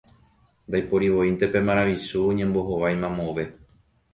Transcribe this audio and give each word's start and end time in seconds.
Ndaiporivoínte 0.67 1.45
pe 1.51 1.59
maravichu 1.67 2.21
ñembohovái 2.37 2.95
mamove. 3.01 3.45